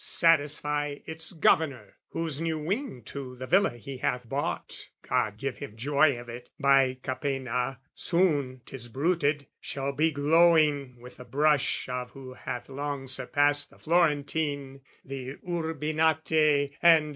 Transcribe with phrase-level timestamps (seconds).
[0.03, 5.77] satisfy its Governor, Whose new wing to the villa he hath bought (God give him
[5.77, 12.09] joy of it) by Capena, soon ('Tis bruited) shall be glowing with the brush Of
[12.09, 17.09] who hath long surpassed the Florentine, The Urbinate and...